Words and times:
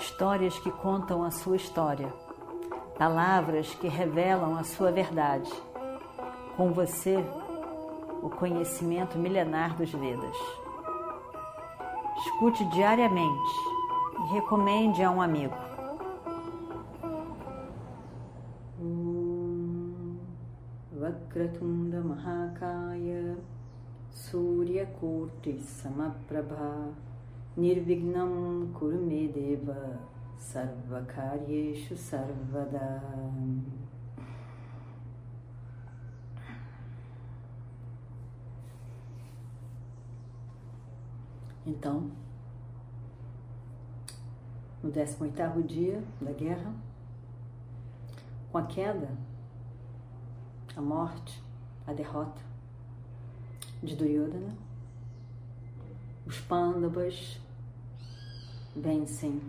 histórias 0.00 0.58
que 0.58 0.70
contam 0.70 1.22
a 1.22 1.30
sua 1.30 1.56
história, 1.56 2.12
palavras 2.98 3.74
que 3.74 3.86
revelam 3.86 4.56
a 4.56 4.64
sua 4.64 4.90
verdade. 4.90 5.50
Com 6.56 6.72
você, 6.72 7.22
o 8.22 8.30
conhecimento 8.30 9.18
milenar 9.18 9.76
dos 9.76 9.92
Vedas. 9.92 10.36
Escute 12.18 12.64
diariamente 12.70 13.54
e 14.18 14.34
recomende 14.34 15.02
a 15.02 15.10
um 15.10 15.20
amigo. 15.20 15.54
Surya 24.10 24.86
Kurti 24.86 25.58
Samaprabha 25.60 27.09
Nirvignam 27.56 28.70
Kurumedeva 28.72 29.98
Sarvakaryeshu 30.38 31.96
Sarvada 31.96 33.02
Então, 41.66 42.10
no 44.82 44.90
18º 44.90 45.64
dia 45.64 46.02
da 46.20 46.32
guerra, 46.32 46.72
com 48.50 48.58
a 48.58 48.62
queda, 48.66 49.10
a 50.74 50.80
morte, 50.80 51.42
a 51.86 51.92
derrota 51.92 52.40
de 53.82 53.94
Duryodhana, 53.94 54.56
os 56.26 56.38
Pandavas 56.40 57.40
vencem 58.74 59.40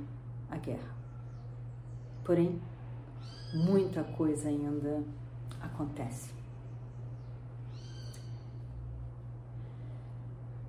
a 0.49 0.57
guerra. 0.57 0.95
Porém, 2.23 2.61
muita 3.53 4.03
coisa 4.03 4.49
ainda 4.49 5.03
acontece. 5.59 6.33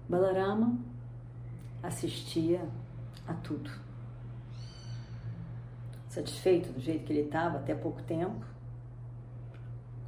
Balarama 0.09 0.79
assistia 1.83 2.69
a 3.27 3.35
tudo. 3.35 3.71
Satisfeito 6.09 6.73
do 6.73 6.81
jeito 6.81 7.07
que 7.07 7.13
ele 7.13 7.23
estava 7.23 7.59
até 7.59 7.75
pouco 7.75 8.03
tempo, 8.03 8.45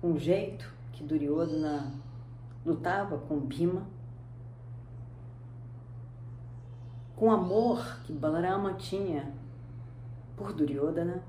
com 0.01 0.13
o 0.13 0.19
jeito 0.19 0.71
que 0.93 1.03
Duryodhana 1.03 1.95
lutava 2.65 3.17
com 3.17 3.41
Bhima, 3.41 3.87
com 7.17 7.31
amor 7.31 8.01
que 8.05 8.13
Balarama 8.13 8.75
tinha 8.75 9.33
por 10.37 10.53
Duryodhana, 10.53 11.23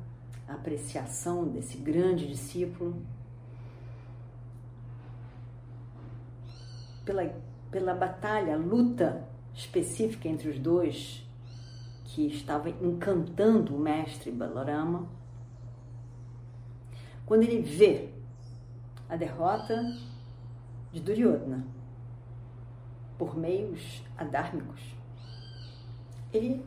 a 0.48 0.54
apreciação 0.54 1.48
desse 1.48 1.78
grande 1.78 2.28
discípulo, 2.28 3.02
pela, 7.04 7.24
pela 7.70 7.94
batalha, 7.94 8.58
luta 8.58 9.28
específica 9.54 10.28
entre 10.28 10.50
os 10.50 10.60
dois 10.60 11.24
que 12.04 12.28
estava 12.28 12.70
encantando 12.70 13.76
o 13.76 13.80
mestre 13.80 14.32
Balarama. 14.32 15.08
Quando 17.26 17.44
ele 17.44 17.62
vê 17.62 18.10
a 19.08 19.16
derrota 19.16 19.84
de 20.92 21.00
Duryodhana 21.00 21.66
por 23.18 23.38
meios 23.38 24.04
adármicos, 24.18 24.95
ele 26.36 26.66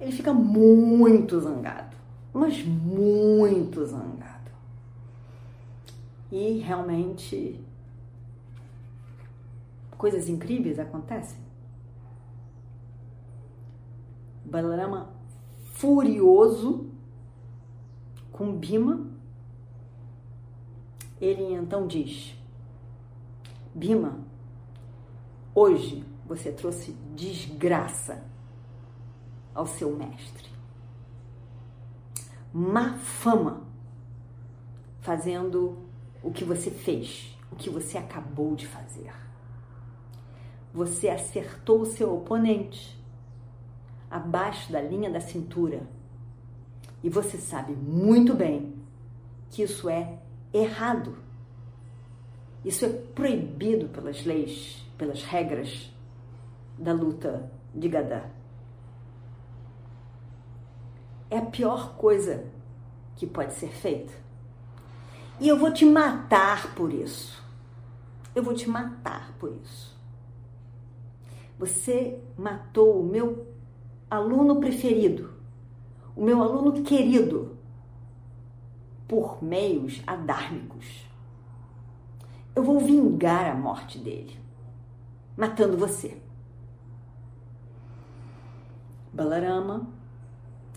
ele 0.00 0.12
fica 0.12 0.32
muito 0.32 1.40
zangado, 1.40 1.96
mas 2.32 2.64
muito 2.64 3.84
zangado. 3.84 4.50
E 6.30 6.58
realmente 6.58 7.60
coisas 9.96 10.28
incríveis 10.28 10.78
acontecem. 10.78 11.38
Balarama 14.44 15.10
furioso 15.72 16.86
com 18.30 18.52
Bima, 18.56 19.04
ele 21.20 21.54
então 21.54 21.88
diz: 21.88 22.36
Bima, 23.74 24.20
hoje 25.54 26.04
você 26.28 26.52
trouxe 26.52 26.92
desgraça 27.16 28.24
ao 29.54 29.66
seu 29.66 29.96
mestre. 29.96 30.48
Má 32.52 32.98
fama 32.98 33.66
fazendo 35.00 35.78
o 36.22 36.30
que 36.30 36.44
você 36.44 36.70
fez, 36.70 37.36
o 37.50 37.56
que 37.56 37.70
você 37.70 37.98
acabou 37.98 38.54
de 38.54 38.66
fazer 38.66 39.10
você 40.72 41.08
acertou 41.08 41.80
o 41.80 41.86
seu 41.86 42.14
oponente 42.14 42.96
abaixo 44.10 44.70
da 44.70 44.80
linha 44.80 45.10
da 45.10 45.20
cintura. 45.20 45.82
E 47.02 47.08
você 47.08 47.36
sabe 47.36 47.72
muito 47.72 48.34
bem 48.34 48.74
que 49.50 49.62
isso 49.62 49.88
é 49.88 50.18
errado. 50.52 51.16
Isso 52.64 52.84
é 52.84 52.88
proibido 52.88 53.88
pelas 53.88 54.24
leis, 54.24 54.84
pelas 54.96 55.22
regras 55.22 55.92
da 56.78 56.92
luta 56.92 57.50
de 57.74 57.88
Gadá. 57.88 58.24
É 61.30 61.38
a 61.38 61.44
pior 61.44 61.96
coisa 61.96 62.46
que 63.16 63.26
pode 63.26 63.52
ser 63.54 63.68
feita. 63.70 64.12
E 65.40 65.48
eu 65.48 65.58
vou 65.58 65.72
te 65.72 65.84
matar 65.84 66.74
por 66.74 66.92
isso. 66.92 67.42
Eu 68.34 68.42
vou 68.42 68.54
te 68.54 68.68
matar 68.68 69.32
por 69.38 69.52
isso. 69.62 69.96
Você 71.58 72.20
matou 72.36 73.00
o 73.00 73.04
meu 73.04 73.46
aluno 74.08 74.60
preferido, 74.60 75.34
o 76.14 76.22
meu 76.22 76.40
aluno 76.40 76.82
querido, 76.82 77.58
por 79.08 79.42
meios 79.42 80.02
adármicos. 80.06 81.06
Eu 82.54 82.62
vou 82.62 82.78
vingar 82.80 83.50
a 83.50 83.54
morte 83.54 83.98
dele, 83.98 84.38
matando 85.36 85.76
você. 85.76 86.20
Balarama 89.18 89.84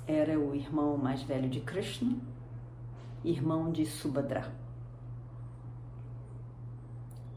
era 0.07 0.39
o 0.39 0.55
irmão 0.55 0.97
mais 0.97 1.21
velho 1.21 1.47
de 1.47 1.59
Krishna, 1.59 2.17
irmão 3.23 3.71
de 3.71 3.85
Subhadra, 3.85 4.51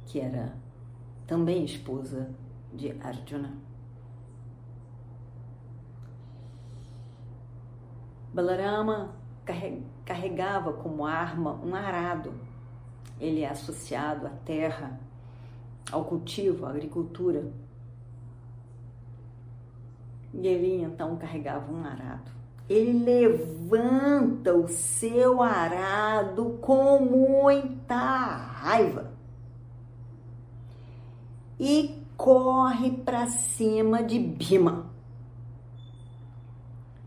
que 0.07 0.19
era 0.19 0.57
também 1.27 1.63
esposa 1.63 2.31
de 2.73 2.93
Arjuna. 3.03 3.53
Balarama 8.33 9.15
carregava 10.07 10.73
como 10.73 11.05
arma 11.05 11.53
um 11.53 11.75
arado. 11.75 12.33
Ele 13.21 13.43
é 13.43 13.51
associado 13.51 14.27
à 14.27 14.31
terra, 14.31 14.99
ao 15.93 16.07
cultivo, 16.07 16.65
à 16.65 16.71
agricultura. 16.71 17.53
E 20.35 20.47
ele 20.47 20.83
então 20.83 21.17
carregava 21.17 21.73
um 21.73 21.85
arado. 21.85 22.31
Ele 22.69 23.05
levanta 23.05 24.53
o 24.55 24.67
seu 24.67 25.43
arado 25.43 26.59
com 26.61 26.99
muita 26.99 27.95
raiva 27.95 29.13
e 31.61 32.03
corre 32.17 32.91
para 32.91 33.27
cima 33.27 34.03
de 34.03 34.19
Bima. 34.19 34.91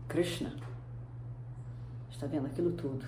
Krishna 0.08 0.54
está 2.10 2.26
vendo 2.26 2.46
aquilo 2.46 2.72
tudo. 2.72 3.04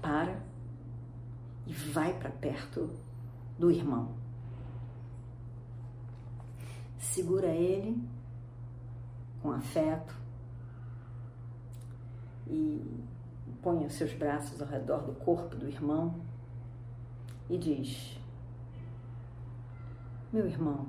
Para 0.00 0.38
e 1.66 1.72
vai 1.72 2.12
para 2.12 2.30
perto 2.30 2.90
do 3.58 3.70
irmão. 3.70 4.23
Segura 7.12 7.46
ele 7.46 8.02
com 9.40 9.52
afeto 9.52 10.16
e 12.46 12.82
põe 13.62 13.84
os 13.86 13.92
seus 13.92 14.12
braços 14.14 14.60
ao 14.60 14.66
redor 14.66 15.02
do 15.02 15.12
corpo 15.12 15.54
do 15.54 15.68
irmão 15.68 16.20
e 17.48 17.56
diz: 17.56 18.18
meu 20.32 20.46
irmão, 20.46 20.88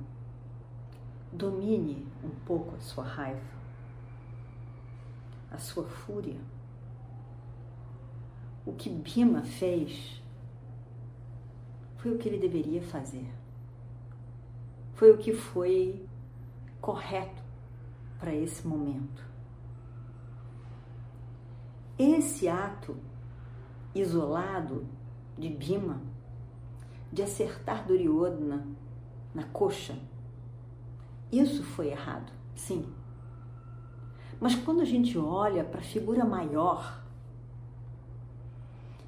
domine 1.32 2.08
um 2.24 2.32
pouco 2.46 2.76
a 2.76 2.80
sua 2.80 3.04
raiva, 3.04 3.46
a 5.52 5.58
sua 5.60 5.84
fúria. 5.84 6.40
O 8.66 8.74
que 8.74 8.90
Bima 8.90 9.44
fez 9.44 10.24
foi 11.98 12.12
o 12.14 12.18
que 12.18 12.28
ele 12.28 12.40
deveria 12.40 12.82
fazer. 12.82 13.30
Foi 14.96 15.12
o 15.12 15.18
que 15.18 15.34
foi 15.34 16.05
correto 16.86 17.42
para 18.20 18.32
esse 18.32 18.68
momento. 18.68 19.26
Esse 21.98 22.48
ato 22.48 22.96
isolado 23.96 24.86
de 25.36 25.50
Bima, 25.50 26.00
de 27.12 27.24
acertar 27.24 27.88
Duryodhana 27.88 28.68
na 29.34 29.46
coxa, 29.46 29.98
isso 31.32 31.64
foi 31.64 31.88
errado, 31.88 32.32
sim. 32.54 32.86
Mas 34.40 34.54
quando 34.54 34.82
a 34.82 34.86
gente 34.86 35.18
olha 35.18 35.64
para 35.64 35.80
a 35.80 35.84
figura 35.84 36.24
maior 36.24 37.04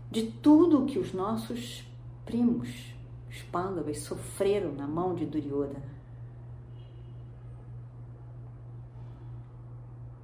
de 0.09 0.31
tudo 0.31 0.87
que 0.87 0.97
os 0.97 1.13
nossos 1.13 1.87
primos, 2.25 2.95
os 3.29 3.43
Pandavas, 3.43 3.99
sofreram 3.99 4.73
na 4.73 4.87
mão 4.87 5.13
de 5.13 5.27
Duryodhana, 5.27 5.96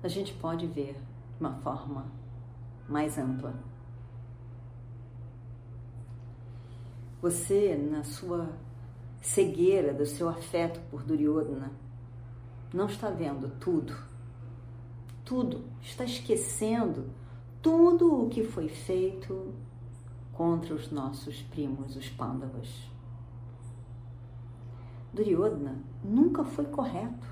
a 0.03 0.07
gente 0.09 0.33
pode 0.33 0.67
ver 0.67 0.93
de 0.93 1.39
uma 1.39 1.53
forma 1.61 2.05
mais 2.89 3.17
ampla. 3.17 3.53
Você, 7.21 7.75
na 7.75 8.03
sua 8.03 8.49
cegueira 9.21 9.93
do 9.93 10.05
seu 10.05 10.27
afeto 10.27 10.81
por 10.91 11.03
Duryodhana, 11.03 11.71
não 12.73 12.87
está 12.87 13.09
vendo 13.09 13.49
tudo. 13.61 13.95
Tudo. 15.23 15.63
Está 15.81 16.03
esquecendo 16.03 17.09
tudo 17.61 18.25
o 18.25 18.29
que 18.29 18.43
foi 18.43 18.67
feito 18.67 19.53
contra 20.33 20.75
os 20.75 20.91
nossos 20.91 21.41
primos, 21.43 21.95
os 21.95 22.09
Pandavas. 22.09 22.91
Duryodhana 25.13 25.81
nunca 26.03 26.43
foi 26.43 26.65
correto. 26.65 27.25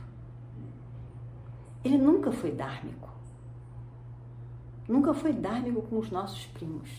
Ele 1.83 1.98
nunca 1.98 2.31
foi 2.31 2.51
dármico. 2.51 3.10
Nunca 4.88 5.13
foi 5.13 5.33
dármico 5.33 5.81
com 5.83 5.98
os 5.98 6.12
nossos 6.12 6.45
primos. 6.48 6.89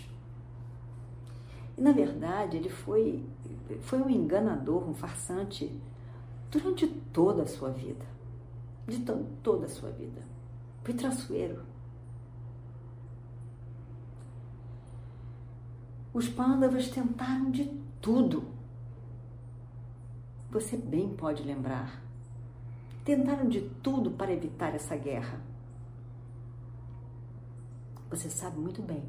E 1.76 1.80
na 1.80 1.92
verdade, 1.92 2.56
ele 2.56 2.68
foi, 2.68 3.24
foi 3.80 4.00
um 4.00 4.10
enganador, 4.10 4.88
um 4.88 4.94
farsante 4.94 5.72
durante 6.50 6.86
toda 6.86 7.42
a 7.42 7.46
sua 7.46 7.70
vida. 7.70 8.04
De 8.86 8.98
to 9.00 9.24
toda 9.42 9.66
a 9.66 9.68
sua 9.68 9.90
vida. 9.90 10.22
Foi 10.82 10.92
traçoeiro. 10.94 11.62
Os 16.12 16.28
pândavas 16.28 16.88
tentaram 16.88 17.50
de 17.50 17.64
tudo. 18.00 18.44
Você 20.50 20.76
bem 20.76 21.14
pode 21.14 21.42
lembrar 21.42 22.01
tentaram 23.04 23.48
de 23.48 23.60
tudo 23.82 24.10
para 24.10 24.32
evitar 24.32 24.74
essa 24.74 24.96
guerra. 24.96 25.40
Você 28.10 28.28
sabe 28.28 28.58
muito 28.58 28.82
bem. 28.82 29.02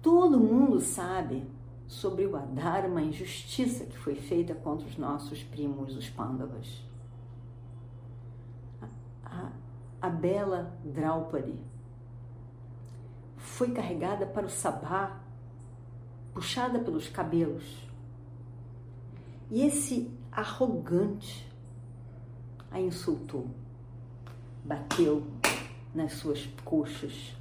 Todo 0.00 0.38
mundo 0.38 0.80
sabe 0.80 1.46
sobre 1.86 2.26
o 2.26 2.36
Adharma, 2.36 3.00
a 3.00 3.02
injustiça 3.04 3.84
que 3.84 3.96
foi 3.98 4.14
feita 4.14 4.54
contra 4.54 4.86
os 4.86 4.96
nossos 4.96 5.42
primos, 5.42 5.96
os 5.96 6.08
Pandavas. 6.08 6.82
A, 8.80 8.86
a, 9.24 9.52
a 10.02 10.10
bela 10.10 10.76
Draupadi 10.84 11.58
foi 13.36 13.70
carregada 13.70 14.26
para 14.26 14.46
o 14.46 14.50
Sabá, 14.50 15.20
puxada 16.32 16.78
pelos 16.78 17.08
cabelos 17.08 17.88
e 19.54 19.62
esse 19.62 20.10
arrogante 20.32 21.48
a 22.72 22.80
insultou, 22.80 23.46
bateu 24.64 25.22
nas 25.94 26.14
suas 26.14 26.44
coxas, 26.64 27.36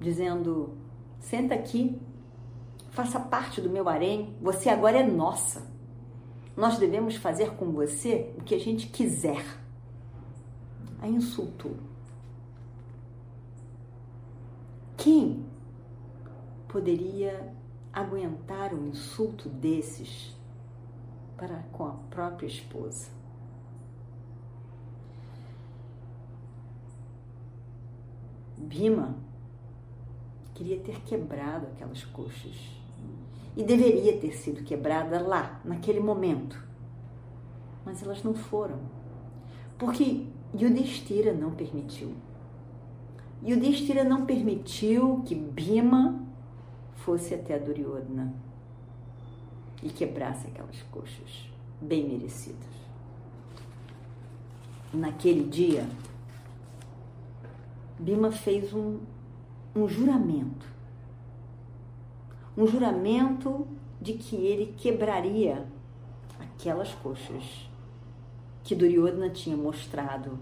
dizendo: 0.00 0.78
Senta 1.18 1.54
aqui, 1.54 2.00
faça 2.88 3.20
parte 3.20 3.60
do 3.60 3.68
meu 3.68 3.90
harém, 3.90 4.34
você 4.40 4.70
agora 4.70 5.00
é 5.00 5.06
nossa. 5.06 5.70
Nós 6.56 6.78
devemos 6.78 7.14
fazer 7.14 7.56
com 7.56 7.72
você 7.72 8.34
o 8.38 8.42
que 8.42 8.54
a 8.54 8.58
gente 8.58 8.86
quiser. 8.86 9.44
A 10.98 11.06
insultou. 11.06 11.76
Quem 14.96 15.44
poderia 16.66 17.54
aguentar 17.92 18.72
um 18.72 18.88
insulto 18.88 19.46
desses 19.46 20.39
para 21.40 21.64
com 21.72 21.86
a 21.86 21.92
própria 22.10 22.46
esposa. 22.46 23.08
Bima 28.58 29.16
queria 30.52 30.78
ter 30.80 31.00
quebrado 31.00 31.66
aquelas 31.68 32.04
coxas 32.04 32.78
e 33.56 33.64
deveria 33.64 34.18
ter 34.18 34.32
sido 34.32 34.62
quebrada 34.62 35.18
lá, 35.22 35.62
naquele 35.64 35.98
momento. 35.98 36.62
Mas 37.86 38.02
elas 38.02 38.22
não 38.22 38.34
foram, 38.34 38.78
porque 39.78 40.26
Yudhishthira 40.54 41.32
não 41.32 41.52
permitiu. 41.52 42.12
Yudhishthira 43.42 44.04
não 44.04 44.26
permitiu 44.26 45.22
que 45.24 45.34
Bima 45.34 46.22
fosse 46.96 47.34
até 47.34 47.54
a 47.54 47.58
Duryodhana 47.58 48.49
e 49.82 49.88
quebrasse 49.88 50.46
aquelas 50.46 50.80
coxas 50.90 51.48
bem 51.80 52.06
merecidas. 52.06 52.68
Naquele 54.92 55.48
dia, 55.48 55.86
Bima 57.98 58.30
fez 58.30 58.72
um, 58.72 58.98
um 59.74 59.88
juramento. 59.88 60.66
Um 62.56 62.66
juramento 62.66 63.66
de 64.00 64.14
que 64.14 64.36
ele 64.36 64.74
quebraria 64.76 65.66
aquelas 66.38 66.92
coxas 66.94 67.68
que 68.64 68.74
Duryodhana 68.74 69.30
tinha 69.30 69.56
mostrado 69.56 70.38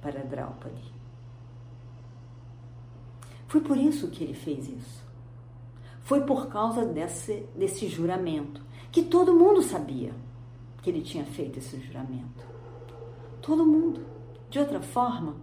para 0.00 0.22
Draupadi. 0.22 0.94
Foi 3.48 3.60
por 3.60 3.76
isso 3.76 4.10
que 4.10 4.22
ele 4.22 4.34
fez 4.34 4.68
isso 4.68 5.03
foi 6.04 6.20
por 6.20 6.48
causa 6.48 6.84
desse, 6.84 7.46
desse 7.56 7.88
juramento, 7.88 8.62
que 8.92 9.02
todo 9.02 9.34
mundo 9.34 9.62
sabia 9.62 10.14
que 10.82 10.90
ele 10.90 11.00
tinha 11.00 11.24
feito 11.24 11.58
esse 11.58 11.80
juramento. 11.80 12.46
Todo 13.40 13.64
mundo. 13.64 14.04
De 14.50 14.58
outra 14.58 14.80
forma, 14.80 15.34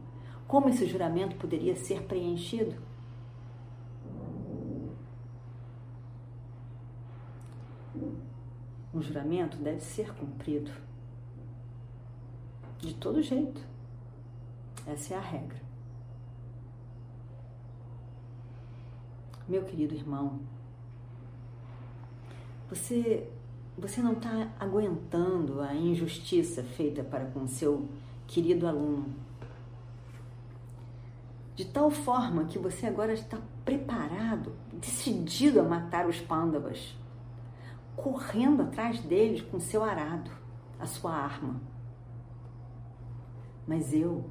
como 0.47 0.69
esse 0.69 0.85
juramento 0.85 1.35
poderia 1.35 1.75
ser 1.75 2.03
preenchido? 2.03 2.75
Um 8.93 9.01
juramento 9.01 9.57
deve 9.57 9.79
ser 9.79 10.13
cumprido. 10.13 10.71
De 12.77 12.93
todo 12.93 13.21
jeito. 13.21 13.61
Essa 14.85 15.15
é 15.15 15.17
a 15.17 15.21
regra. 15.21 15.70
Meu 19.51 19.63
querido 19.63 19.93
irmão, 19.93 20.39
você, 22.69 23.29
você 23.77 24.01
não 24.01 24.13
está 24.13 24.49
aguentando 24.57 25.59
a 25.59 25.75
injustiça 25.75 26.63
feita 26.63 27.03
para 27.03 27.25
com 27.25 27.45
seu 27.45 27.85
querido 28.25 28.65
aluno. 28.65 29.13
De 31.53 31.65
tal 31.65 31.91
forma 31.91 32.45
que 32.45 32.57
você 32.57 32.85
agora 32.85 33.11
está 33.11 33.39
preparado, 33.65 34.53
decidido 34.71 35.59
a 35.59 35.63
matar 35.63 36.07
os 36.07 36.21
pândavas, 36.21 36.95
correndo 37.93 38.63
atrás 38.63 39.01
deles 39.01 39.41
com 39.41 39.59
seu 39.59 39.83
arado, 39.83 40.31
a 40.79 40.87
sua 40.87 41.11
arma. 41.11 41.59
Mas 43.67 43.93
eu 43.93 44.23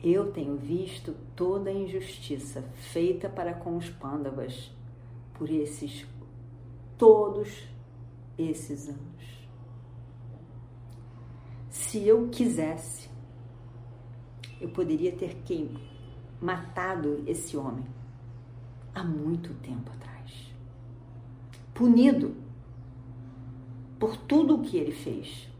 eu 0.00 0.30
tenho 0.30 0.56
visto 0.56 1.25
toda 1.36 1.70
a 1.70 1.72
injustiça 1.72 2.62
feita 2.74 3.28
para 3.28 3.52
com 3.52 3.76
os 3.76 3.88
pândavas 3.90 4.72
por 5.34 5.50
esses 5.50 6.06
todos 6.96 7.68
esses 8.38 8.88
anos. 8.88 9.46
Se 11.68 12.06
eu 12.08 12.28
quisesse, 12.28 13.10
eu 14.60 14.70
poderia 14.70 15.12
ter 15.12 15.36
quem 15.44 15.76
matado 16.40 17.22
esse 17.26 17.56
homem 17.56 17.86
há 18.94 19.04
muito 19.04 19.52
tempo 19.54 19.90
atrás. 19.92 20.52
Punido 21.74 22.34
por 23.98 24.16
tudo 24.16 24.56
o 24.56 24.62
que 24.62 24.78
ele 24.78 24.92
fez. 24.92 25.50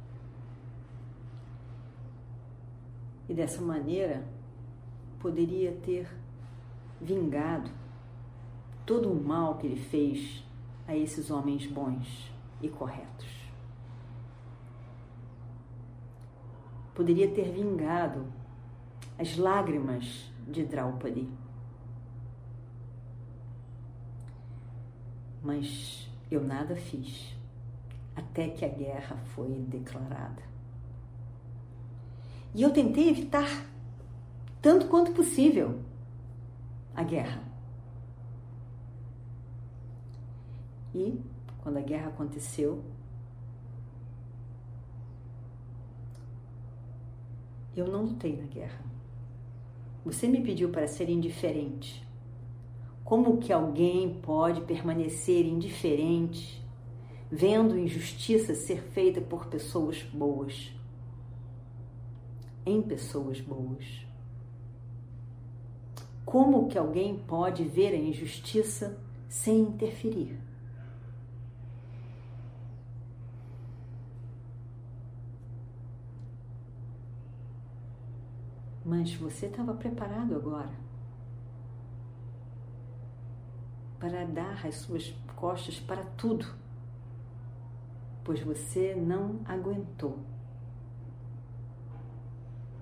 E 3.29 3.35
dessa 3.35 3.61
maneira, 3.61 4.27
poderia 5.21 5.73
ter 5.73 6.09
vingado 7.01 7.71
todo 8.85 9.11
o 9.11 9.23
mal 9.23 9.57
que 9.57 9.67
ele 9.67 9.81
fez 9.81 10.45
a 10.87 10.97
esses 10.97 11.31
homens 11.31 11.67
bons 11.67 12.31
e 12.63 12.69
corretos. 12.69 13.27
Poderia 16.95 17.31
ter 17.31 17.51
vingado 17.51 18.27
as 19.19 19.37
lágrimas 19.37 20.31
de 20.47 20.65
Draupadi. 20.65 21.29
Mas 25.43 26.09
eu 26.31 26.43
nada 26.43 26.75
fiz 26.77 27.37
até 28.15 28.49
que 28.49 28.65
a 28.65 28.69
guerra 28.69 29.17
foi 29.35 29.49
declarada. 29.69 30.43
E 32.55 32.63
eu 32.63 32.73
tentei 32.73 33.11
evitar 33.11 33.47
tanto 34.67 34.89
quanto 34.89 35.13
possível, 35.13 35.79
a 36.93 37.05
guerra. 37.05 37.41
E, 40.93 41.21
quando 41.63 41.77
a 41.77 41.81
guerra 41.81 42.09
aconteceu, 42.09 42.83
eu 47.77 47.87
não 47.87 48.07
lutei 48.07 48.37
na 48.43 48.49
guerra. 48.49 48.85
Você 50.05 50.27
me 50.27 50.43
pediu 50.43 50.71
para 50.71 50.89
ser 50.89 51.09
indiferente. 51.09 52.05
Como 53.05 53.39
que 53.39 53.53
alguém 53.53 54.19
pode 54.21 54.63
permanecer 54.63 55.47
indiferente 55.47 56.61
vendo 57.31 57.79
injustiça 57.79 58.53
ser 58.53 58.83
feita 58.83 59.21
por 59.21 59.47
pessoas 59.47 60.03
boas? 60.03 60.73
Em 62.67 62.83
pessoas 62.83 63.41
boas. 63.41 64.06
Como 66.27 66.67
que 66.67 66.77
alguém 66.77 67.17
pode 67.17 67.63
ver 67.63 67.95
a 67.95 67.97
injustiça 67.97 68.99
sem 69.29 69.61
interferir? 69.61 70.37
Mas 78.85 79.15
você 79.15 79.47
estava 79.47 79.73
preparado 79.75 80.35
agora 80.35 80.75
para 84.01 84.25
dar 84.25 84.67
as 84.67 84.75
suas 84.75 85.15
costas 85.37 85.79
para 85.79 86.03
tudo, 86.17 86.45
pois 88.25 88.41
você 88.41 88.97
não 88.97 89.41
aguentou 89.45 90.19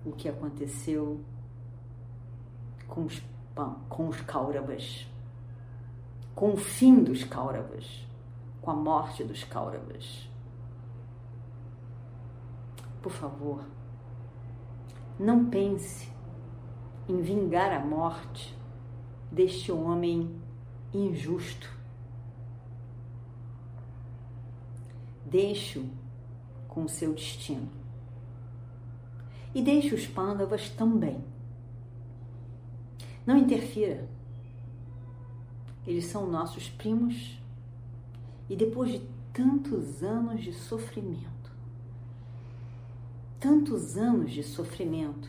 o 0.03 0.13
que 0.13 0.31
aconteceu 0.31 1.23
com 2.87 3.05
os, 3.05 3.23
com 3.89 4.09
os 4.09 4.21
Kauravas, 4.23 5.07
com 6.35 6.55
o 6.55 6.57
fim 6.57 7.03
dos 7.03 7.23
Kauravas, 7.23 8.07
com 8.61 8.71
a 8.71 8.75
morte 8.75 9.23
dos 9.23 9.45
Kauravas. 9.45 10.29
Por 13.01 13.13
favor, 13.13 13.65
não 15.19 15.45
pense 15.47 16.11
em 17.09 17.21
vingar 17.21 17.73
a 17.73 17.85
morte 17.85 18.57
deste 19.31 19.71
homem 19.71 20.41
injusto. 20.93 21.69
Deixe-o 25.27 25.89
com 26.69 26.85
o 26.85 26.89
seu 26.89 27.13
destino. 27.15 27.69
E 29.55 29.63
deixe 29.63 29.95
os 29.95 30.07
pândavas 30.07 30.69
também. 30.71 31.23
Não 33.27 33.39
interfira. 33.39 34.09
Eles 35.87 36.07
são 36.07 36.31
nossos 36.31 36.69
primos 36.69 37.39
e 38.49 38.57
depois 38.57 38.91
de 38.93 39.01
tantos 39.33 40.03
anos 40.03 40.43
de 40.43 40.53
sofrimento, 40.53 41.53
tantos 43.41 43.97
anos 43.97 44.31
de 44.31 44.43
sofrimento. 44.43 45.29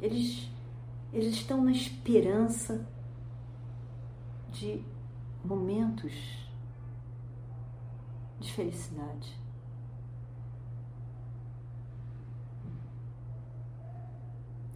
Eles, 0.00 0.50
eles 1.12 1.34
estão 1.34 1.62
na 1.64 1.72
esperança 1.72 2.86
de 4.50 4.84
momentos 5.44 6.12
de 8.38 8.52
felicidade. 8.52 9.40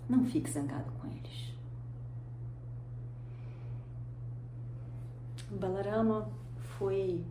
Não 0.08 0.24
fique 0.24 0.50
zangado 0.50 0.90
com 0.92 1.08
eles. 1.08 1.55
Balarama 5.50 6.28
foi, 6.78 7.24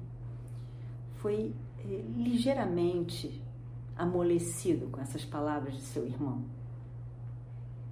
foi 1.16 1.54
eh, 1.80 2.04
ligeiramente 2.16 3.44
amolecido 3.96 4.88
com 4.88 5.02
essas 5.02 5.26
palavras 5.26 5.76
de 5.76 5.82
seu 5.82 6.06
irmão. 6.06 6.44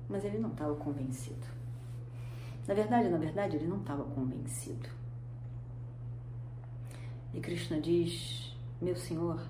Mas 0.09 0.23
ele 0.23 0.37
não 0.37 0.51
estava 0.51 0.75
convencido. 0.75 1.45
Na 2.67 2.73
verdade, 2.73 3.09
na 3.09 3.17
verdade, 3.17 3.57
ele 3.57 3.67
não 3.67 3.81
estava 3.81 4.03
convencido. 4.03 4.89
E 7.33 7.39
Krishna 7.39 7.81
diz: 7.81 8.55
Meu 8.81 8.95
senhor, 8.95 9.41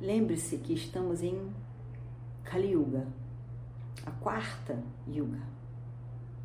lembre-se 0.00 0.58
que 0.58 0.72
estamos 0.72 1.22
em 1.22 1.52
Kali 2.44 2.72
Yuga, 2.72 3.06
a 4.06 4.10
quarta 4.10 4.82
Yuga 5.06 5.40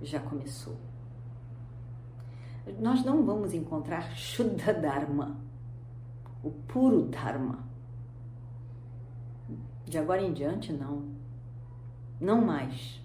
já 0.01 0.19
começou. 0.19 0.88
Nós 2.77 3.03
não 3.03 3.25
vamos 3.25 3.53
encontrar 3.53 4.15
Shuddha 4.15 4.73
Dharma, 4.73 5.39
o 6.43 6.51
puro 6.51 7.03
Dharma, 7.03 7.67
de 9.85 9.97
agora 9.97 10.21
em 10.21 10.31
diante, 10.33 10.71
não. 10.71 11.03
Não 12.19 12.41
mais. 12.41 13.01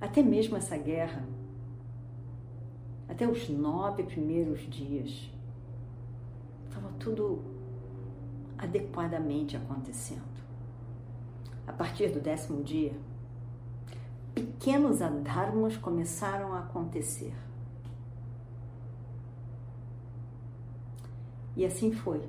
Até 0.00 0.22
mesmo 0.22 0.56
essa 0.56 0.76
guerra, 0.76 1.24
até 3.08 3.26
os 3.26 3.48
nove 3.48 4.02
primeiros 4.02 4.60
dias, 4.68 5.30
estava 6.68 6.90
tudo 6.98 7.42
adequadamente 8.58 9.56
acontecendo. 9.56 10.36
A 11.66 11.72
partir 11.72 12.08
do 12.10 12.20
décimo 12.20 12.62
dia, 12.62 12.92
pequenos 14.36 15.00
adharmas 15.00 15.78
começaram 15.78 16.52
a 16.52 16.58
acontecer. 16.58 17.34
E 21.56 21.64
assim 21.64 21.90
foi. 21.90 22.28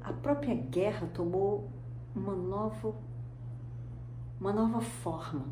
a 0.00 0.12
própria 0.12 0.54
guerra 0.54 1.08
tomou 1.12 1.68
uma 2.14 2.34
nova, 2.34 2.94
uma 4.40 4.52
nova 4.52 4.80
forma. 4.80 5.44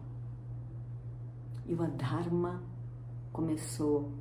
E 1.66 1.74
o 1.74 1.82
Adharma 1.82 2.62
começou 3.32 4.12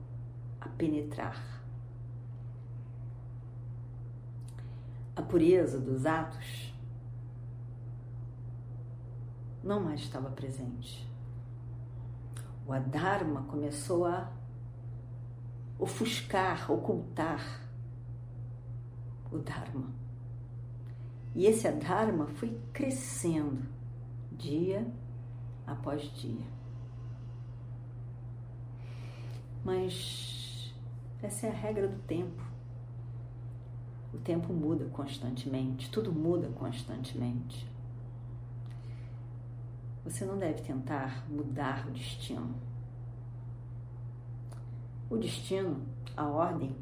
a 0.59 0.67
penetrar. 0.67 1.61
A 5.15 5.21
pureza 5.21 5.79
dos 5.79 6.05
atos 6.05 6.68
não 9.69 9.79
mais 9.79 10.01
estava 10.01 10.31
presente. 10.31 11.07
O 12.65 12.73
Adharma 12.73 13.43
começou 13.43 14.03
a 14.03 14.31
ofuscar, 15.77 16.71
ocultar 16.71 17.61
o 19.31 19.37
Dharma. 19.37 19.91
E 21.35 21.45
esse 21.45 21.71
Dharma 21.71 22.25
foi 22.25 22.59
crescendo 22.73 23.61
dia 24.31 24.91
após 25.67 26.01
dia. 26.15 26.47
Mas 29.63 30.73
essa 31.21 31.45
é 31.45 31.51
a 31.51 31.53
regra 31.53 31.87
do 31.87 31.99
tempo. 32.07 32.43
O 34.11 34.17
tempo 34.17 34.51
muda 34.51 34.85
constantemente, 34.85 35.91
tudo 35.91 36.11
muda 36.11 36.49
constantemente. 36.49 37.69
Você 40.09 40.25
não 40.25 40.39
deve 40.39 40.63
tentar 40.63 41.23
mudar 41.29 41.87
o 41.87 41.91
destino. 41.91 42.55
O 45.07 45.15
destino, 45.17 45.85
a 46.17 46.27
ordem, 46.27 46.75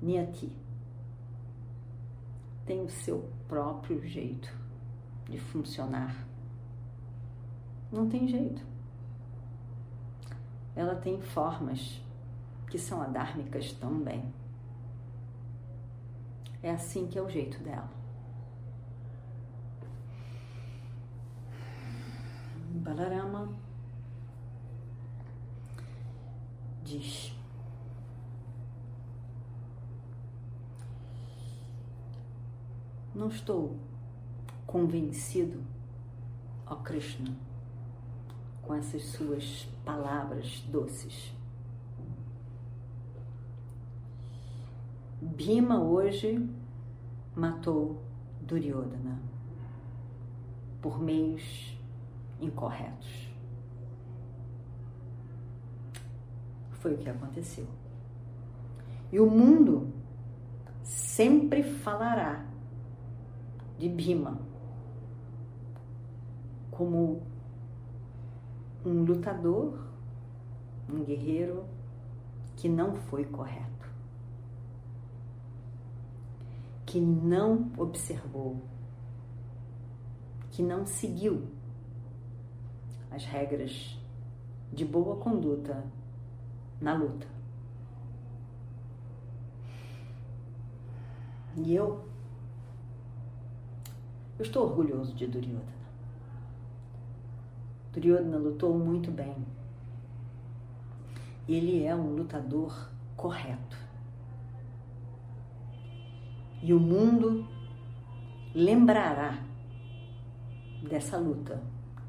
Niyati 0.00 0.52
tem 2.64 2.82
o 2.82 2.88
seu 2.88 3.28
próprio 3.48 4.00
jeito 4.06 4.48
de 5.28 5.40
funcionar. 5.40 6.24
Não 7.90 8.08
tem 8.08 8.28
jeito. 8.28 8.64
Ela 10.76 10.94
tem 10.94 11.20
formas 11.20 12.00
que 12.70 12.78
são 12.78 13.02
adármicas 13.02 13.72
também. 13.72 14.32
É 16.62 16.70
assim 16.70 17.08
que 17.08 17.18
é 17.18 17.22
o 17.22 17.28
jeito 17.28 17.58
dela. 17.64 17.90
Balarama 22.86 23.48
diz: 26.84 27.36
Não 33.12 33.26
estou 33.26 33.76
convencido, 34.68 35.64
ó 36.64 36.76
Krishna, 36.76 37.34
com 38.62 38.72
essas 38.72 39.02
suas 39.06 39.64
palavras 39.84 40.60
doces. 40.68 41.34
Bhima 45.20 45.82
hoje 45.82 46.48
matou 47.34 48.00
Duryodhana 48.42 49.20
por 50.80 51.00
meios 51.00 51.75
incorretos. 52.40 53.30
Foi 56.72 56.94
o 56.94 56.98
que 56.98 57.08
aconteceu. 57.08 57.66
E 59.10 59.18
o 59.18 59.26
mundo 59.28 59.92
sempre 60.82 61.62
falará 61.62 62.44
de 63.78 63.88
Bhima 63.88 64.38
como 66.70 67.22
um 68.84 69.02
lutador, 69.02 69.78
um 70.88 71.02
guerreiro 71.02 71.64
que 72.56 72.68
não 72.68 72.94
foi 72.94 73.24
correto, 73.24 73.90
que 76.84 77.00
não 77.00 77.70
observou, 77.76 78.62
que 80.50 80.62
não 80.62 80.86
seguiu 80.86 81.55
as 83.10 83.24
regras 83.24 83.98
de 84.72 84.84
boa 84.84 85.16
conduta 85.16 85.84
na 86.80 86.94
luta. 86.94 87.26
E 91.56 91.74
eu, 91.74 92.04
eu 94.38 94.44
estou 94.44 94.64
orgulhoso 94.64 95.14
de 95.14 95.26
Duryodhana. 95.26 95.76
Duryodhana 97.92 98.36
lutou 98.36 98.78
muito 98.78 99.10
bem. 99.10 99.34
Ele 101.48 101.84
é 101.84 101.94
um 101.94 102.14
lutador 102.14 102.90
correto. 103.16 103.78
E 106.62 106.74
o 106.74 106.80
mundo 106.80 107.46
lembrará 108.54 109.42
dessa 110.88 111.16
luta, 111.16 111.62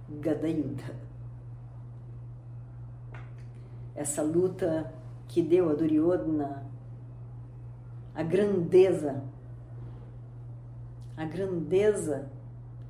Gadayuda. 0.10 0.96
Essa 3.96 4.22
luta 4.22 4.94
que 5.28 5.42
deu 5.42 5.70
a 5.70 5.74
Duryodhana 5.74 6.68
a 8.18 8.24
grandeza, 8.24 9.24
a 11.16 11.24
grandeza 11.24 12.28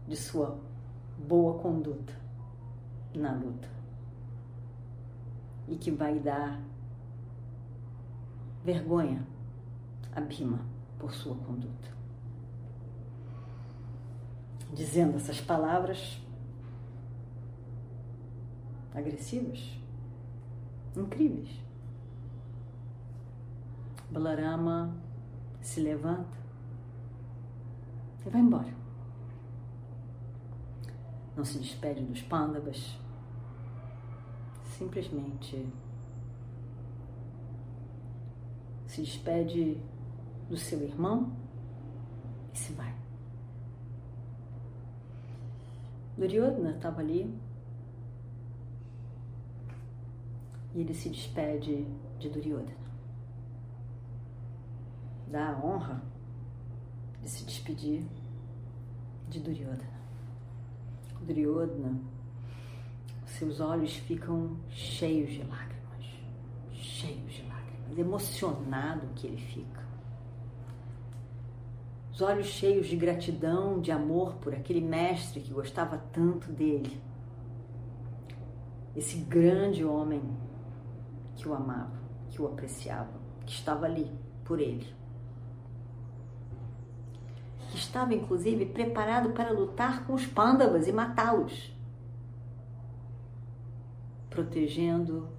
de 0.08 0.16
sua 0.16 0.58
boa 1.18 1.60
conduta 1.60 2.14
na 3.14 3.34
luta 3.34 3.68
e 5.68 5.76
que 5.76 5.92
vai 5.92 6.18
dar 6.18 6.62
vergonha 8.64 9.28
a 10.16 10.22
Bima 10.22 10.62
por 10.98 11.14
sua 11.14 11.36
conduta. 11.36 11.90
Dizendo 14.74 15.18
essas 15.18 15.42
palavras 15.42 16.22
agressivas, 18.98 19.80
incríveis. 20.96 21.50
Balarama 24.10 24.96
se 25.62 25.82
levanta 25.82 26.38
e 28.26 28.30
vai 28.30 28.42
embora. 28.42 28.74
Não 31.36 31.46
se 31.46 31.60
despede 31.60 32.04
dos 32.04 32.22
pândavas, 32.24 32.98
simplesmente 34.64 35.72
se 38.88 39.02
despede 39.02 39.78
do 40.50 40.58
seu 40.58 40.82
irmão 40.82 41.32
e 42.54 42.58
se 42.58 42.74
vai. 42.74 42.96
Duryodhana 46.18 46.72
estava 46.72 47.02
ali 47.02 47.32
e 50.78 50.82
ele 50.82 50.94
se 50.94 51.10
despede 51.10 51.88
de 52.20 52.30
Duryodhana. 52.30 52.88
Dá 55.28 55.50
a 55.50 55.66
honra 55.66 56.04
de 57.20 57.28
se 57.28 57.44
despedir 57.44 58.06
de 59.28 59.40
Duryodhana. 59.40 59.98
Duryodhana 61.22 62.00
seus 63.26 63.60
olhos 63.60 63.96
ficam 63.96 64.56
cheios 64.70 65.32
de 65.32 65.44
lágrimas, 65.46 66.06
cheios 66.72 67.34
de 67.34 67.42
lágrimas, 67.48 67.98
emocionado 67.98 69.08
que 69.16 69.26
ele 69.26 69.38
fica. 69.38 69.84
Os 72.14 72.22
olhos 72.22 72.46
cheios 72.46 72.86
de 72.86 72.96
gratidão, 72.96 73.82
de 73.82 73.92
amor 73.92 74.36
por 74.36 74.54
aquele 74.54 74.82
mestre 74.82 75.42
que 75.42 75.52
gostava 75.52 75.98
tanto 76.14 76.52
dele. 76.52 77.02
Esse 78.96 79.18
grande 79.18 79.84
homem 79.84 80.22
que 81.38 81.48
o 81.48 81.54
amava, 81.54 81.98
que 82.30 82.42
o 82.42 82.48
apreciava, 82.48 83.14
que 83.46 83.54
estava 83.54 83.86
ali 83.86 84.12
por 84.44 84.60
ele. 84.60 84.94
Que 87.70 87.78
estava 87.78 88.14
inclusive 88.14 88.66
preparado 88.66 89.30
para 89.30 89.52
lutar 89.52 90.06
com 90.06 90.14
os 90.14 90.26
pândavas 90.26 90.88
e 90.88 90.92
matá-los 90.92 91.74
protegendo 94.30 95.30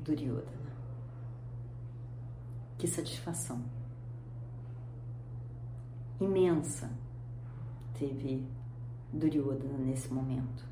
Duryodhana. 0.00 0.72
Que 2.76 2.86
satisfação 2.86 3.64
imensa 6.20 6.90
teve 7.94 8.46
Duryodhana 9.12 9.78
nesse 9.78 10.12
momento. 10.12 10.68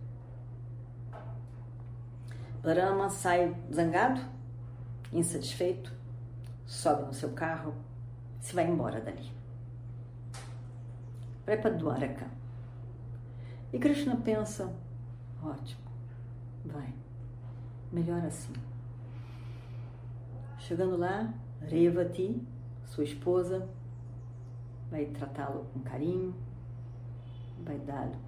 Brahma 2.62 3.08
sai 3.08 3.54
zangado, 3.72 4.20
insatisfeito, 5.12 5.92
sobe 6.64 7.04
no 7.04 7.14
seu 7.14 7.32
carro, 7.32 7.74
se 8.40 8.54
vai 8.54 8.66
embora 8.66 9.00
dali. 9.00 9.30
Vai 11.44 11.56
para 11.60 11.70
Dwaraka. 11.70 12.26
E 13.72 13.78
Krishna 13.78 14.16
pensa: 14.16 14.72
ótimo, 15.42 15.82
vai 16.64 16.92
melhor 17.92 18.24
assim. 18.24 18.52
Chegando 20.58 20.96
lá, 20.96 21.32
Revati, 21.62 22.42
sua 22.84 23.04
esposa, 23.04 23.68
vai 24.90 25.06
tratá-lo 25.06 25.66
com 25.72 25.80
carinho, 25.80 26.34
vai 27.64 27.78
dar-lhe 27.78 28.26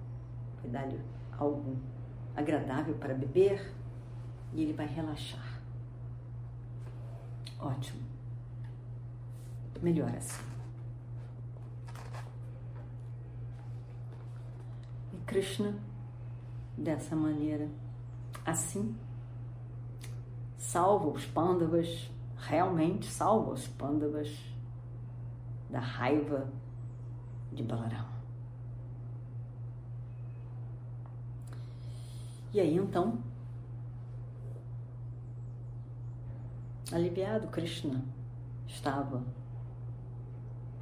vai 0.61 0.71
dar 0.71 0.89
algo 1.37 1.77
agradável 2.35 2.95
para 2.95 3.13
beber 3.13 3.73
e 4.53 4.63
ele 4.63 4.73
vai 4.73 4.87
relaxar. 4.87 5.48
Ótimo. 7.59 8.01
Melhor 9.81 10.09
assim. 10.15 10.43
E 15.13 15.17
Krishna, 15.25 15.75
dessa 16.77 17.15
maneira, 17.15 17.69
assim, 18.45 18.95
salva 20.57 21.09
os 21.09 21.25
pândavas, 21.25 22.09
realmente 22.37 23.07
salva 23.07 23.51
os 23.51 23.67
pândavas 23.67 24.29
da 25.69 25.79
raiva 25.79 26.49
de 27.51 27.63
Balarama. 27.63 28.19
E 32.53 32.59
aí 32.59 32.75
então, 32.75 33.19
aliviado, 36.91 37.47
Krishna 37.47 38.03
estava 38.67 39.23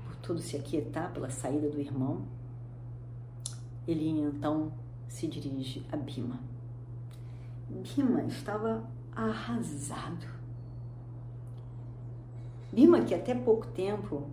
por 0.03 0.15
tudo 0.17 0.39
se 0.39 0.55
aquietar 0.55 1.11
pela 1.13 1.29
saída 1.29 1.69
do 1.69 1.79
irmão. 1.79 2.25
Ele 3.87 4.09
então 4.09 4.71
se 5.07 5.27
dirige 5.27 5.85
a 5.91 5.97
Bima. 5.97 6.39
Bima 7.69 8.23
estava 8.23 8.83
arrasado. 9.15 10.27
Bima, 12.71 13.01
que 13.01 13.15
até 13.15 13.33
pouco 13.33 13.67
tempo 13.67 14.23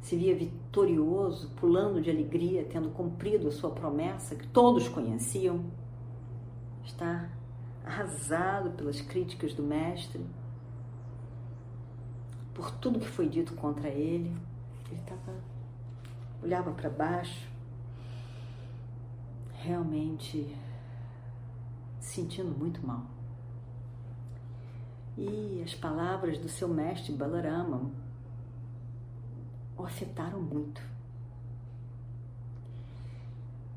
se 0.00 0.16
via 0.16 0.34
vitorioso, 0.34 1.50
pulando 1.50 2.00
de 2.00 2.10
alegria, 2.10 2.64
tendo 2.64 2.88
cumprido 2.90 3.48
a 3.48 3.52
sua 3.52 3.70
promessa 3.70 4.34
que 4.34 4.46
todos 4.46 4.88
conheciam, 4.88 5.64
está 6.84 7.30
arrasado 7.84 8.70
pelas 8.70 9.00
críticas 9.00 9.52
do 9.52 9.62
mestre, 9.62 10.24
por 12.58 12.72
tudo 12.72 12.98
que 12.98 13.06
foi 13.06 13.28
dito 13.28 13.54
contra 13.54 13.88
ele. 13.88 14.36
Ele 14.90 15.00
estava 15.00 15.32
olhava 16.42 16.72
para 16.72 16.90
baixo, 16.90 17.48
realmente 19.52 20.56
sentindo 22.00 22.50
muito 22.50 22.84
mal. 22.84 23.06
E 25.16 25.62
as 25.64 25.72
palavras 25.74 26.38
do 26.38 26.48
seu 26.48 26.66
mestre 26.66 27.12
Balarama 27.12 27.92
o 29.76 29.84
afetaram 29.84 30.40
muito. 30.40 30.82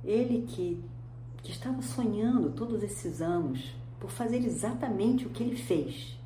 Ele 0.03 0.41
que, 0.47 0.83
que 1.43 1.51
estava 1.51 1.83
sonhando 1.83 2.51
todos 2.51 2.81
esses 2.81 3.21
anos 3.21 3.75
por 3.99 4.09
fazer 4.09 4.37
exatamente 4.37 5.27
o 5.27 5.29
que 5.29 5.43
ele 5.43 5.55
fez. 5.55 6.19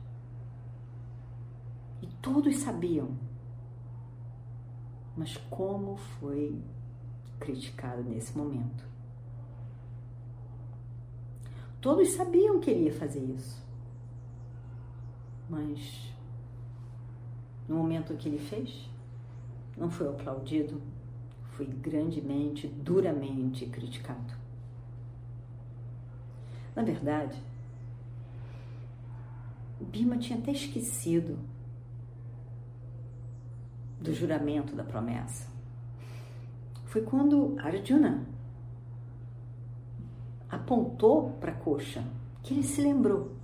Todos 2.25 2.57
sabiam. 2.57 3.09
Mas 5.15 5.37
como 5.47 5.95
foi 5.95 6.59
criticado 7.39 8.01
nesse 8.01 8.35
momento? 8.35 8.83
Todos 11.79 12.09
sabiam 12.13 12.59
que 12.59 12.71
ele 12.71 12.85
ia 12.85 12.93
fazer 12.93 13.23
isso. 13.23 13.63
Mas 15.47 16.11
no 17.69 17.75
momento 17.75 18.17
que 18.17 18.27
ele 18.27 18.39
fez, 18.39 18.89
não 19.77 19.91
foi 19.91 20.09
aplaudido, 20.09 20.81
foi 21.51 21.67
grandemente, 21.67 22.67
duramente 22.67 23.67
criticado. 23.67 24.33
Na 26.75 26.81
verdade, 26.81 27.39
Bima 29.79 30.17
tinha 30.17 30.39
até 30.39 30.53
esquecido 30.53 31.37
do 34.05 34.13
juramento 34.13 34.75
da 34.75 34.83
promessa. 34.83 35.47
Foi 36.85 37.01
quando 37.01 37.55
Arjuna 37.59 38.25
apontou 40.49 41.31
para 41.41 41.51
a 41.51 41.55
coxa 41.55 42.05
que 42.43 42.53
ele 42.53 42.63
se 42.63 42.81
lembrou. 42.81 43.35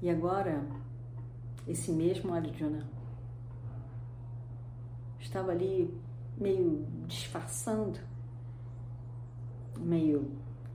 E 0.00 0.08
agora, 0.08 0.64
esse 1.66 1.90
mesmo 1.90 2.32
Arjuna 2.32 2.86
estava 5.18 5.50
ali 5.50 5.92
meio 6.38 6.86
disfarçando, 7.06 7.98
meio 9.78 10.30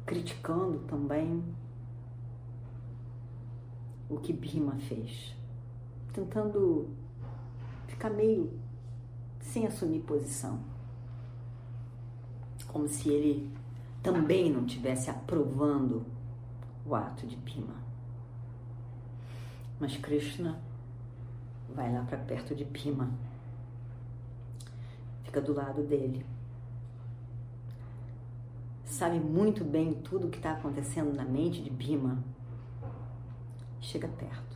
criticando 0.06 0.80
também 0.80 1.43
o 4.10 4.17
que 4.17 4.34
Bhima 4.34 4.76
fez, 4.76 5.34
tentando 6.12 6.89
ficar 8.02 8.10
meio 8.10 8.52
sem 9.40 9.68
assumir 9.68 10.00
posição, 10.00 10.60
como 12.68 12.88
se 12.88 13.10
ele 13.10 13.48
também 14.02 14.52
não 14.52 14.66
tivesse 14.66 15.12
aprovando 15.12 16.04
o 16.84 16.96
ato 16.96 17.28
de 17.28 17.36
Bhima. 17.36 17.76
Mas 19.80 19.98
Krishna 19.98 20.60
vai 21.76 21.94
lá 21.94 22.04
para 22.04 22.18
perto 22.18 22.56
de 22.56 22.66
Bhima 22.66 23.12
fica 25.24 25.40
do 25.40 25.54
lado 25.54 25.84
dele. 25.84 26.26
Sabe 28.84 29.20
muito 29.20 29.64
bem 29.64 29.94
tudo 29.94 30.28
o 30.28 30.30
que 30.32 30.38
está 30.38 30.54
acontecendo 30.54 31.14
na 31.14 31.24
mente 31.24 31.62
de 31.62 31.70
Bima. 31.70 32.22
Chega 33.80 34.08
perto. 34.08 34.51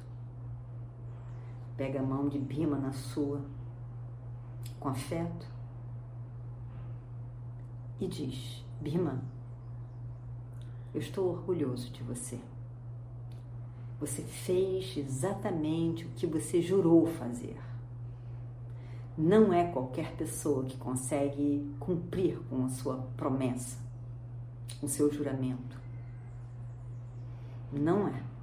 Pega 1.78 2.00
a 2.00 2.04
mão 2.04 2.30
de 2.30 2.40
Bima 2.40 2.78
na 2.78 2.94
sua, 2.94 3.42
com 4.80 4.90
afeto, 4.90 5.46
e 8.00 8.08
diz: 8.08 8.64
Bima, 8.80 9.22
eu 10.94 11.00
estou 11.00 11.32
orgulhoso 11.32 11.92
de 11.92 12.02
você. 12.04 12.40
Você 14.00 14.22
fez 14.22 14.98
exatamente 14.98 16.06
o 16.06 16.10
que 16.10 16.28
você 16.28 16.62
jurou 16.62 17.06
fazer. 17.06 17.58
Não 19.18 19.54
é 19.54 19.72
qualquer 19.72 20.16
pessoa 20.18 20.66
que 20.66 20.78
consegue 20.78 21.74
cumprir 21.80 22.38
com 22.50 22.66
a 22.66 22.70
sua 22.70 22.98
promessa, 23.16 23.78
o 24.82 24.88
seu 24.88 25.12
juramento. 25.12 25.80
Não 27.72 28.08
é. 28.10 28.35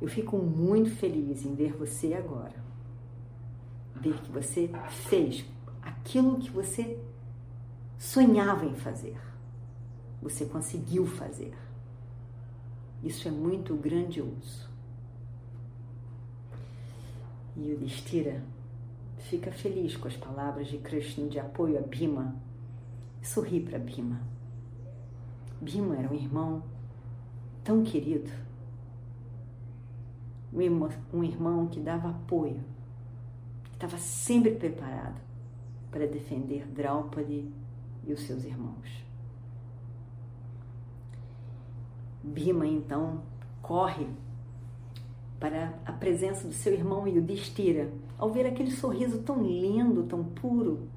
Eu 0.00 0.08
fico 0.08 0.38
muito 0.38 0.90
feliz 0.90 1.44
em 1.44 1.54
ver 1.54 1.72
você 1.72 2.14
agora. 2.14 2.54
Ver 3.94 4.18
que 4.20 4.32
você 4.32 4.70
fez 4.88 5.44
aquilo 5.82 6.38
que 6.38 6.50
você 6.50 6.98
sonhava 7.98 8.64
em 8.64 8.74
fazer. 8.74 9.18
Você 10.22 10.46
conseguiu 10.46 11.06
fazer. 11.06 11.54
Isso 13.02 13.28
é 13.28 13.30
muito 13.30 13.74
grandioso. 13.74 14.68
E 17.56 17.72
o 17.72 17.76
Destira 17.76 18.42
fica 19.18 19.50
feliz 19.52 19.96
com 19.96 20.08
as 20.08 20.16
palavras 20.16 20.68
de 20.68 20.78
Krishna 20.78 21.28
de 21.28 21.38
apoio 21.38 21.78
a 21.78 21.82
Bhima 21.82 22.34
sorri 23.22 23.60
para 23.60 23.78
Bhima. 23.78 24.20
Bhima 25.60 25.96
era 25.96 26.10
um 26.10 26.14
irmão 26.14 26.62
tão 27.62 27.82
querido, 27.82 28.30
um 30.52 31.24
irmão 31.24 31.66
que 31.66 31.80
dava 31.80 32.10
apoio, 32.10 32.60
que 33.64 33.74
estava 33.74 33.98
sempre 33.98 34.52
preparado 34.52 35.20
para 35.90 36.06
defender 36.06 36.66
Draupadi 36.66 37.50
e 38.06 38.12
os 38.12 38.20
seus 38.22 38.44
irmãos. 38.44 39.04
Bhima 42.22 42.66
então 42.66 43.22
corre 43.62 44.06
para 45.38 45.72
a 45.86 45.92
presença 45.92 46.46
do 46.46 46.52
seu 46.52 46.74
irmão 46.74 47.08
Yudhishthira, 47.08 47.90
ao 48.18 48.30
ver 48.30 48.46
aquele 48.46 48.70
sorriso 48.70 49.22
tão 49.22 49.42
lindo, 49.42 50.02
tão 50.02 50.22
puro, 50.22 50.88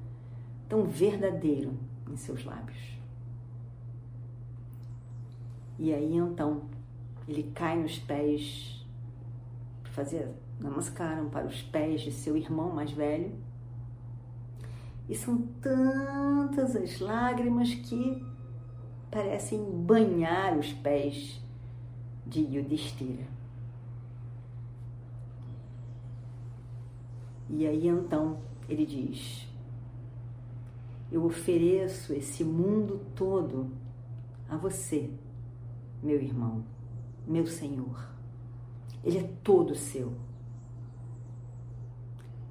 tão 0.68 0.84
verdadeiro 0.84 1.72
em 2.10 2.16
seus 2.16 2.44
lábios. 2.44 2.98
E 5.78 5.92
aí 5.92 6.14
então 6.14 6.62
ele 7.26 7.50
cai 7.54 7.78
nos 7.78 7.98
pés, 7.98 8.83
fazer 9.94 10.28
namaskaram 10.58 11.30
para 11.30 11.46
os 11.46 11.62
pés 11.62 12.00
de 12.00 12.10
seu 12.10 12.36
irmão 12.36 12.70
mais 12.70 12.90
velho. 12.90 13.32
E 15.08 15.14
são 15.14 15.38
tantas 15.60 16.74
as 16.74 16.98
lágrimas 16.98 17.72
que 17.74 18.26
parecem 19.10 19.62
banhar 19.62 20.58
os 20.58 20.72
pés 20.72 21.40
de 22.26 22.40
Yudhishthira. 22.40 23.26
E 27.48 27.66
aí 27.66 27.86
então 27.86 28.38
ele 28.68 28.84
diz: 28.84 29.46
Eu 31.12 31.24
ofereço 31.24 32.12
esse 32.14 32.42
mundo 32.42 33.00
todo 33.14 33.70
a 34.48 34.56
você, 34.56 35.10
meu 36.02 36.20
irmão, 36.20 36.64
meu 37.26 37.46
Senhor. 37.46 38.13
Ele 39.04 39.18
é 39.18 39.30
todo 39.42 39.74
seu. 39.74 40.12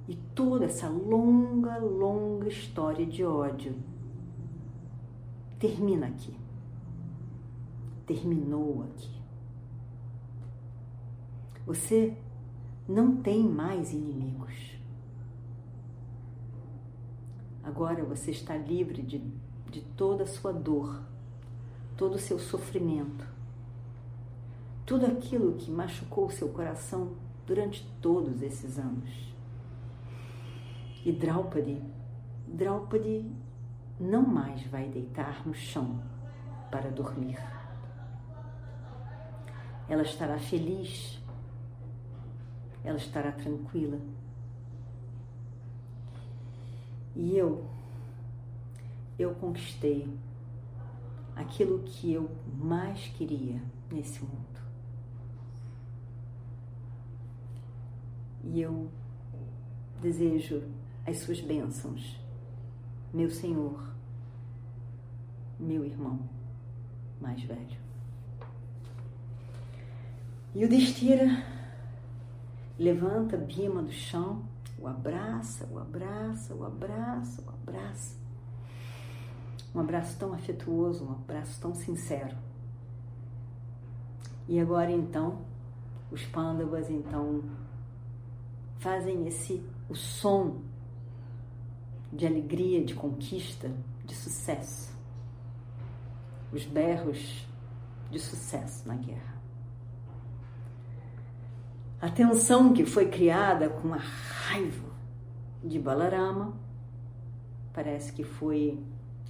E 0.07 0.15
toda 0.35 0.65
essa 0.65 0.87
longa, 0.87 1.77
longa 1.77 2.47
história 2.47 3.05
de 3.05 3.23
ódio 3.23 3.75
termina 5.59 6.07
aqui. 6.07 6.37
Terminou 8.05 8.83
aqui. 8.83 9.09
Você 11.65 12.17
não 12.87 13.15
tem 13.15 13.43
mais 13.47 13.93
inimigos. 13.93 14.77
Agora 17.63 18.03
você 18.03 18.31
está 18.31 18.57
livre 18.57 19.01
de, 19.01 19.19
de 19.71 19.81
toda 19.95 20.23
a 20.23 20.27
sua 20.27 20.51
dor, 20.51 21.01
todo 21.95 22.15
o 22.15 22.19
seu 22.19 22.37
sofrimento, 22.37 23.25
tudo 24.85 25.05
aquilo 25.05 25.53
que 25.53 25.71
machucou 25.71 26.25
o 26.25 26.31
seu 26.31 26.49
coração 26.49 27.13
durante 27.45 27.85
todos 28.01 28.41
esses 28.41 28.77
anos. 28.77 29.33
E 31.05 31.11
Draupadi, 31.11 31.81
Draupadi 32.47 33.29
não 33.99 34.21
mais 34.21 34.65
vai 34.67 34.87
deitar 34.87 35.45
no 35.45 35.53
chão 35.53 36.01
para 36.71 36.89
dormir. 36.89 37.37
Ela 39.87 40.03
estará 40.03 40.39
feliz, 40.39 41.21
ela 42.83 42.97
estará 42.97 43.31
tranquila 43.31 43.99
e 47.15 47.37
eu, 47.37 47.65
eu 49.19 49.35
conquistei 49.35 50.09
aquilo 51.35 51.79
que 51.79 52.11
eu 52.11 52.29
mais 52.57 53.07
queria 53.09 53.61
nesse 53.91 54.21
mundo. 54.21 54.52
E 58.43 58.61
eu 58.61 58.89
desejo 60.01 60.63
as 61.05 61.19
suas 61.19 61.39
bênçãos, 61.39 62.19
meu 63.13 63.29
Senhor, 63.29 63.93
meu 65.59 65.85
irmão 65.85 66.19
mais 67.21 67.41
velho. 67.43 67.77
E 70.53 70.65
o 70.65 70.69
Destira 70.69 71.43
levanta 72.77 73.37
Bima 73.37 73.81
do 73.81 73.91
chão, 73.91 74.43
o 74.77 74.87
abraça, 74.87 75.67
o 75.71 75.79
abraça, 75.79 76.53
o 76.53 76.65
abraça, 76.65 77.41
o 77.41 77.49
abraça. 77.49 78.17
Um 79.73 79.79
abraço 79.79 80.19
tão 80.19 80.33
afetuoso, 80.33 81.05
um 81.05 81.13
abraço 81.13 81.59
tão 81.59 81.73
sincero. 81.73 82.35
E 84.47 84.59
agora 84.59 84.91
então, 84.91 85.39
os 86.11 86.23
pândavas 86.25 86.89
então 86.89 87.43
fazem 88.83 89.25
esse 89.25 89.65
o 89.87 89.95
som 89.95 90.61
de 92.11 92.27
alegria, 92.27 92.83
de 92.83 92.93
conquista, 92.93 93.71
de 94.03 94.13
sucesso. 94.13 94.93
Os 96.51 96.65
berros 96.65 97.47
de 98.11 98.19
sucesso 98.19 98.85
na 98.85 98.95
guerra. 98.95 99.41
A 102.01 102.09
tensão 102.09 102.73
que 102.73 102.85
foi 102.85 103.09
criada 103.09 103.69
com 103.69 103.93
a 103.93 103.97
raiva 103.97 104.91
de 105.63 105.79
Balarama 105.79 106.53
parece 107.73 108.11
que 108.11 108.25
foi 108.25 108.77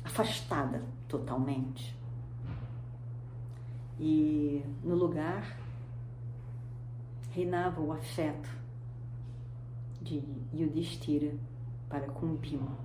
afastada 0.04 0.84
totalmente. 1.08 1.96
E 4.00 4.66
no 4.84 4.96
lugar 4.96 5.56
reinava 7.30 7.80
o 7.80 7.94
afeto 7.94 8.63
de 10.04 10.22
Yudhishthira 10.54 11.34
para 11.90 12.08
com 12.08 12.36
Bhima, 12.36 12.78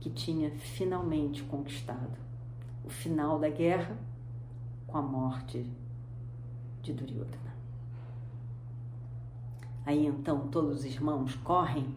que 0.00 0.10
tinha 0.10 0.50
finalmente 0.50 1.42
conquistado 1.44 2.18
o 2.84 2.90
final 2.90 3.38
da 3.38 3.48
guerra 3.48 3.96
com 4.86 4.98
a 4.98 5.02
morte 5.02 5.64
de 6.82 6.92
Duryodhana. 6.92 7.54
Aí 9.84 10.06
então 10.06 10.48
todos 10.48 10.80
os 10.80 10.84
irmãos 10.84 11.34
correm, 11.36 11.94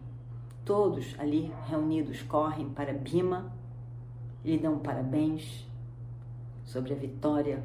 todos 0.64 1.18
ali 1.18 1.52
reunidos 1.66 2.22
correm 2.22 2.70
para 2.70 2.92
Bima, 2.92 3.52
lhe 4.44 4.58
dão 4.58 4.78
parabéns 4.78 5.66
sobre 6.64 6.92
a 6.92 6.96
vitória, 6.96 7.62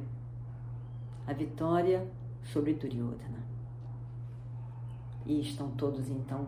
a 1.26 1.34
vitória 1.34 2.06
sobre 2.44 2.74
Duryodhana 2.74 3.38
e 5.28 5.42
estão 5.42 5.70
todos 5.72 6.10
então 6.10 6.48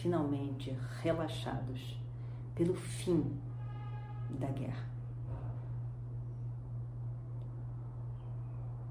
finalmente 0.00 0.76
relaxados 1.00 1.96
pelo 2.54 2.74
fim 2.74 3.24
da 4.30 4.48
guerra. 4.48 4.84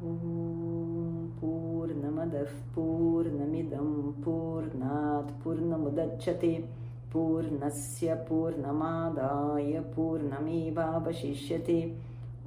Om 0.02 1.32
Purnamadav 1.40 2.50
Purnamidam 2.74 4.14
Purnat 4.22 5.32
Purnamudachyate 5.44 6.66
Purnasya 7.10 8.18
Purnamadaya 8.18 9.82
Purnameva 9.94 11.00
Vashishyate 11.00 11.96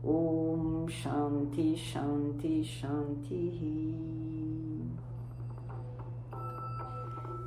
Om 0.05 0.87
Shanti 0.88 1.77
Shanti 1.77 2.62
Shanti 2.62 4.38